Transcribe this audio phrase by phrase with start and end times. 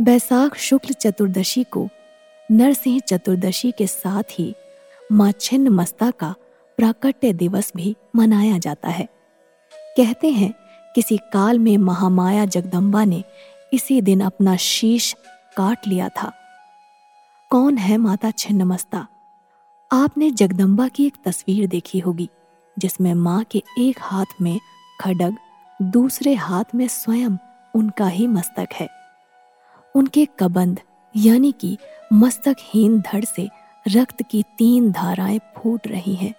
[0.00, 1.88] बैसाख शुक्ल चतुर्दशी को
[2.50, 4.54] नरसिंह चतुर्दशी के साथ ही
[5.12, 6.34] माँ छिन्न मस्ता का
[6.76, 9.08] प्राकट्य दिवस भी मनाया जाता है।
[9.96, 10.54] कहते हैं,
[10.94, 13.24] किसी काल में महामाया जगदम्बा ने
[13.72, 15.16] इसी दिन अपना शीश
[15.56, 16.32] काट लिया था।
[17.50, 19.06] कौन है माता छिन्नमस्ता
[19.92, 22.28] आपने जगदम्बा की एक तस्वीर देखी होगी,
[22.78, 24.58] जिसमें माँ के एक हाथ में
[25.00, 25.36] खडग,
[25.82, 27.36] दूसरे हाथ में स्वयं
[27.74, 28.95] उनका ही मस्तक है।
[29.96, 30.80] उनके कबंध,
[31.16, 31.78] यानी कि
[32.12, 33.48] मस्तकहीन धड़ से
[33.88, 36.34] रक्त की तीन धाराएँ फूट रही हैं।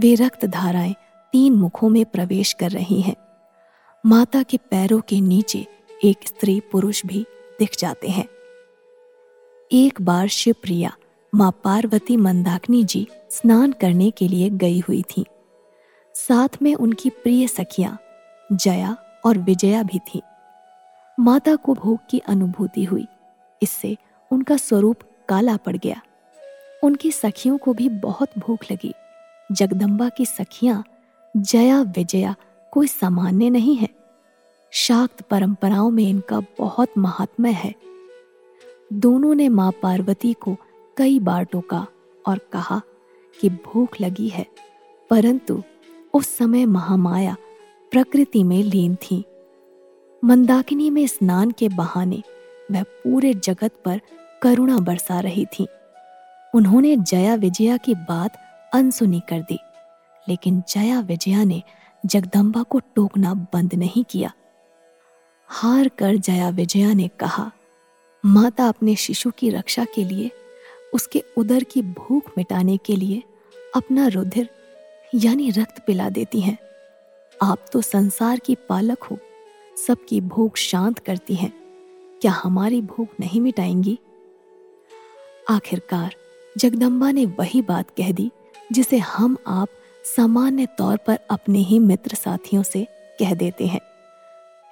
[0.00, 0.94] वे रक्त धाराएँ
[1.32, 3.16] तीन मुखों में प्रवेश कर रही हैं।
[4.06, 5.66] माता के पैरों के नीचे
[6.04, 7.26] एक स्त्री पुरुष भी
[7.58, 8.28] दिख जाते हैं।
[9.72, 10.92] एक बार शिवप्रिया,
[11.34, 15.24] माँ पार्वती मंदाकिनी जी स्नान करने के लिए गई हुई थी।
[16.14, 17.98] साथ में उनकी प्रिय सखियाँ,
[18.52, 18.96] जया
[19.26, 20.22] और विजया भी थी।
[21.20, 23.06] माता को भूख की अनुभूति हुई।
[23.62, 23.96] इससे
[24.30, 24.96] उनका स्वरूप
[25.28, 26.00] काला पड़ गया।
[26.84, 28.94] उनकी सखियों को भी बहुत भूख लगी।
[29.52, 30.84] जगदम्बा की सखियाँ,
[31.36, 32.34] जया विजया,
[32.72, 33.88] कोई सामान्य नहीं है।
[34.72, 37.74] शाक्त परंपराओं में इनका बहुत महात्म्य है।
[38.92, 40.56] दोनों ने माँ पार्वती को
[40.96, 41.86] कई बार टोका
[42.28, 42.80] और कहा
[43.40, 44.46] कि भूख लगी है,
[45.10, 45.62] परंतु
[46.14, 47.36] उस समय महामाया
[47.92, 49.24] प्रकृति में लीन थी।
[50.22, 52.22] मंदाकिनी में स्नान के बहाने
[52.70, 54.00] वह पूरे जगत पर
[54.42, 55.66] करुणा बरसा रही थी।
[56.54, 58.36] उन्होंने जया विजया की बात
[58.74, 59.58] अनसुनी कर दी,
[60.28, 61.62] लेकिन जया विजया ने
[62.06, 64.32] जगदम्बा को टोकना बंद नहीं किया।
[65.46, 67.50] हार कर जया विजया ने कहा,
[68.26, 70.30] माता अपने शिशु की रक्षा के लिए,
[70.94, 73.22] उसके उदर की भूख मिटाने के लिए
[73.76, 74.48] अपना रुधिर,
[75.14, 76.58] यानी रक्त पिला देती हैं।
[77.42, 79.18] आप तो संसार की पालक हो।
[79.76, 81.52] सबकी भूख शांत करती हैं।
[82.20, 83.98] क्या हमारी भूख नहीं मिटाएँगी?
[85.50, 86.14] आखिरकार
[86.58, 88.30] जगदम्बा ने वही बात कह दी,
[88.72, 89.68] जिसे हम आप
[90.16, 92.86] सामान्य तौर पर अपने ही मित्र साथियों से
[93.20, 93.80] कह देते हैं।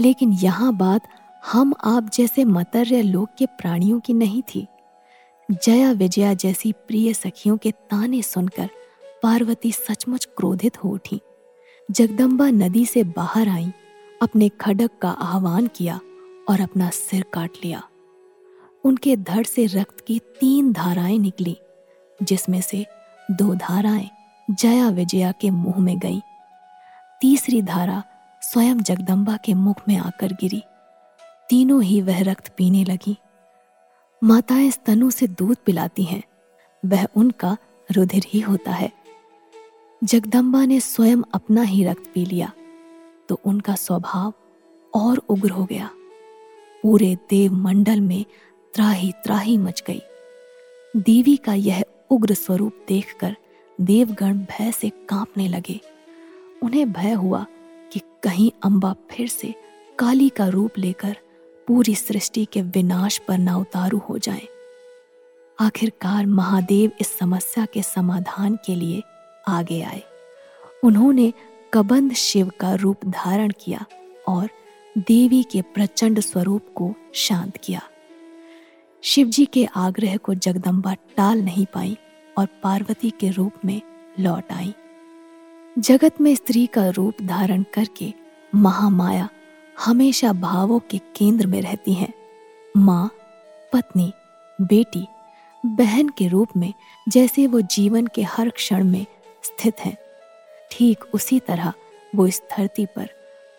[0.00, 1.08] लेकिन यहाँ बात
[1.52, 4.66] हम आप जैसे मतर्य लोग के प्राणियों की नहीं थी।
[5.64, 8.70] जया विजया जैसी प्रिय सखियों के ताने सुनकर
[9.22, 11.20] पार्वती सचमुच क्रोधित हो उठी।
[11.90, 13.72] जगदम्बा नदी से बाहर आई
[14.22, 16.00] अपने खडक का आह्वान किया
[16.48, 17.82] और अपना सिर काट लिया।
[18.84, 21.58] उनके धड़ से रक्त की तीन धाराएँ निकली,
[22.22, 22.86] जिसमें से
[23.30, 24.10] दो धाराएँ
[24.50, 26.20] जया विजया के मुँह में गईं।
[27.20, 28.02] तीसरी धारा
[28.42, 30.62] स्वयं जगदम्बा के मुख में आकर गिरी।
[31.48, 33.16] तीनों ही वह रक्त पीने लगी।
[34.24, 36.22] माताएँ स्तनों से दूध पिलाती हैं,
[36.86, 37.56] वह उनका
[37.92, 38.92] रुधिर ही होता है।
[40.04, 42.52] जगदम्बा ने स्वयं अपना ही रक्त पी लिया।
[43.28, 44.32] तो उनका स्वभाव
[44.94, 45.90] और उग्र हो गया।
[46.82, 48.24] पूरे देव मंडल में
[48.74, 50.02] त्राही त्राही मच गई।
[50.96, 53.36] देवी का यह उग्र स्वरूप देखकर
[53.80, 55.80] देवगण भय से कांपने लगे।
[56.62, 57.46] उन्हें भय हुआ
[57.92, 59.54] कि कहीं अंबा फिर से
[59.98, 61.16] काली का रूप लेकर
[61.68, 64.48] पूरी सृष्टि के विनाश पर ना उतारू हो जाए।
[65.60, 69.02] आखिरकार महादेव इस समस्या के समाधान के लिए
[69.48, 70.02] आगे आए।
[70.84, 71.32] उन्होंने
[71.74, 73.84] कबंध शिव का रूप धारण किया
[74.28, 74.48] और
[74.98, 77.80] देवी के प्रचंड स्वरूप को शांत किया।
[79.02, 81.98] शिवजी के आग्रह को जगदम्बा टाल नहीं पाई
[82.38, 83.82] और पार्वती के रूप में
[84.20, 84.74] लौट आई।
[85.78, 88.12] जगत में स्त्री का रूप धारण करके
[88.54, 89.28] महामाया
[89.80, 92.12] हमेशा भावों के केंद्र में रहती हैं।
[92.76, 93.10] माँ,
[93.72, 94.12] पत्नी,
[94.60, 95.06] बेटी,
[95.66, 96.72] बहन के रूप में
[97.08, 99.06] जैसे वो जीवन के हर क्षण में
[99.42, 100.01] स्थित हैं।
[100.74, 101.72] ठीक उसी तरह
[102.14, 103.08] वो इस धरती पर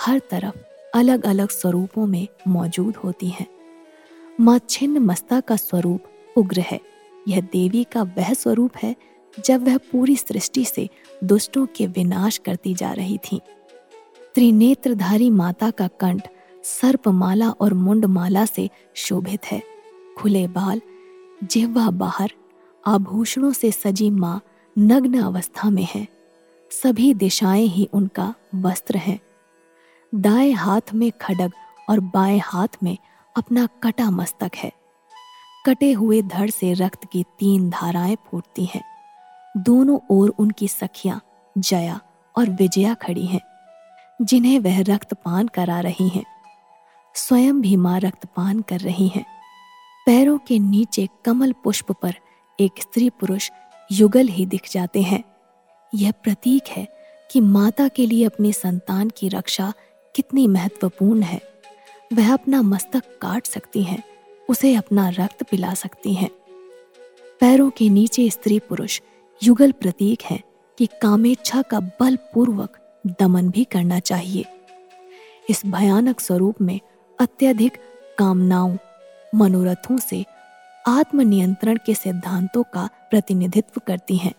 [0.00, 0.56] हर तरफ़
[0.94, 3.46] अलग अलग स्वरूपों में मौजूद होती हैं।
[4.40, 6.04] माँ छिन्न मस्ता का स्वरूप
[6.36, 6.80] उग्र है।
[7.28, 8.96] यह देवी का वह स्वरूप है
[9.44, 10.88] जब वह पूरी सृष्टि से
[11.24, 13.40] दुष्टों के विनाश करती जा रही थी।
[14.34, 16.28] त्रिनेत्रधारी माता का कंठ
[16.64, 19.62] सर्पमाला और मुंडमाला से शोभित है।
[20.18, 20.80] खुले बाल,
[21.44, 22.32] जिह्वा बाहर,
[22.86, 24.40] आभूषणों से सजी माँ
[24.78, 26.17] नग्न अवस्था में है।
[26.70, 29.20] सभी दिशाएँ ही उनका वस्त्र है।
[30.14, 31.52] दाएँ हाथ में खडग
[31.90, 32.96] और बाएँ हाथ में
[33.36, 34.72] अपना कटा मस्तक है।
[35.66, 38.82] कटे हुए धड़ से रक्त की तीन धाराएँ फूटती हैं।
[39.56, 41.20] दोनों ओर उनकी सखियाँ
[41.58, 42.00] जया
[42.38, 43.40] और विजया खड़ी हैं,
[44.22, 46.24] जिन्हें वह रक्तपान करा रही हैं।
[47.14, 49.24] स्वयं भी माँ रक्तपान कर रही हैं।
[50.06, 52.14] पैरों के नीचे कमल पुष्प पर
[52.60, 53.50] एक स्त्री पुरुष
[53.92, 55.24] युगल ही दिख जाते हैं।
[55.94, 56.88] यह प्रतीक है
[57.30, 59.72] कि माता के लिए अपनी संतान की रक्षा
[60.14, 61.40] कितनी महत्वपूर्ण है।
[62.12, 64.02] वह अपना मस्तक काट सकती हैं,
[64.50, 66.30] उसे अपना रक्त पिला सकती हैं।
[67.40, 69.00] पैरों के नीचे स्त्री पुरुष
[69.42, 70.42] युगल प्रतीक है
[70.78, 74.44] कि कामेच्छा का बलपूर्वक दमन भी करना चाहिए।
[75.50, 76.80] इस भयानक स्वरूप में
[77.20, 77.72] अत्यधिक
[78.18, 78.76] कामनाओं,
[79.34, 80.24] मनोरथों से
[80.88, 84.34] आत्मनियंत्रण के सिद्धांतों का प्रतिनिधित्व करती हैं।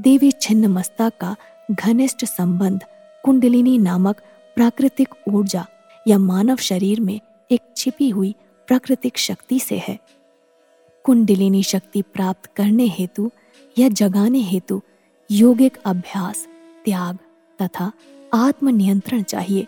[0.00, 1.36] देवी छिन्नमस्ता का
[1.70, 2.80] घनिष्ठ संबंध
[3.24, 4.20] कुंडलिनी नामक
[4.56, 5.66] प्राकृतिक ऊर्जा
[6.08, 7.20] या मानव शरीर में
[7.50, 8.34] एक छिपी हुई
[8.68, 9.98] प्राकृतिक शक्ति से है।
[11.04, 13.30] कुंडलिनी शक्ति प्राप्त करने हेतु
[13.78, 14.82] या जगाने हेतु
[15.30, 16.46] योगिक अभ्यास,
[16.84, 17.18] त्याग
[17.62, 17.92] तथा
[18.34, 19.66] आत्मनियंत्रण चाहिए।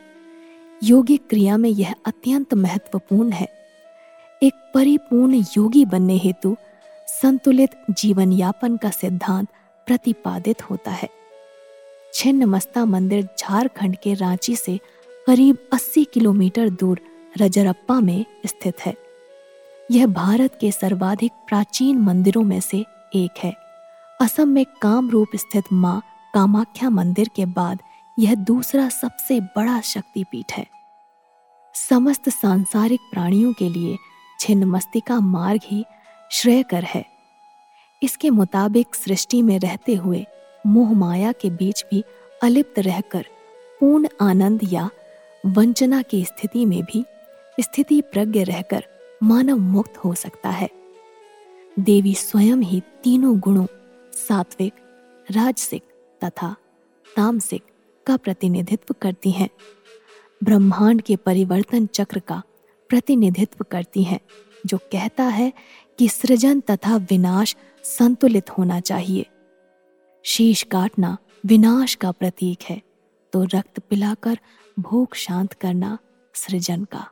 [0.84, 3.48] योगिक क्रिया में यह अत्यंत महत्वपूर्ण है।
[4.42, 6.56] एक परिपूर्ण योगी बनने हेतु
[7.22, 9.48] संतुलित जीवन यापन का सिद्धांत
[9.88, 11.08] प्रतिपादित होता है।
[12.14, 14.80] छिन्न मस्ता मंदिर झारखंड के रांची से
[15.26, 17.00] करीब 80 किलोमीटर दूर
[17.38, 18.94] रजरप्पा में स्थित है।
[19.90, 23.56] यह भारत के सर्वाधिक प्राचीन मंदिरों में से एक है।
[24.20, 26.02] असम में कामरूप स्थित माँ
[26.34, 27.82] कामाख्या मंदिर के बाद
[28.18, 30.66] यह दूसरा सबसे बड़ा शक्तिपीठ है।
[31.74, 33.96] समस्त सांसारिक प्राणियों के लिए
[34.40, 35.84] छिन्न मस्तिका मार्ग ही
[36.30, 37.17] श्रेयकर है।
[38.02, 40.26] इसके मुताबिक सृष्टि में रहते हुए
[40.66, 42.04] मोह माया के बीच भी
[42.42, 43.24] अलिप्त रहकर
[43.80, 44.90] पूर्ण आनंद या
[45.46, 47.04] वंचना की स्थिति में भी
[47.60, 48.84] स्थिति प्रज्ञ रहकर
[49.22, 50.70] मानव मुक्त हो सकता है।
[51.78, 53.66] देवी स्वयं ही तीनों गुणों,
[54.28, 54.72] सात्विक,
[55.30, 55.82] राजसिक
[56.24, 56.56] तथा
[57.16, 57.62] तामसिक
[58.06, 59.48] का प्रतिनिधित्व करती हैं।
[60.44, 62.42] ब्रह्मांड के परिवर्तन चक्र का
[62.88, 64.20] प्रतिनिधित्व करती हैं,
[64.66, 65.52] जो कहता है
[65.98, 67.56] कि सृजन तथा विनाश
[67.88, 69.26] संतुलित होना चाहिए।
[70.24, 72.82] शीश काटना विनाश का प्रतीक है
[73.32, 74.38] तो रक्त पिलाकर
[74.78, 75.98] भूख शांत करना
[76.34, 77.06] सृजन का।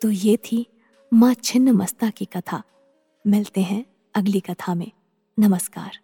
[0.00, 0.66] तो ये थी
[1.12, 2.62] माँ छिन्न मस्ता की कथा।
[3.24, 3.84] मिलते हैं
[4.14, 4.90] अगली कथा में।
[5.38, 5.98] नमस्कार।